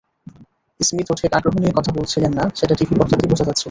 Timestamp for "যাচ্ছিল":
3.45-3.59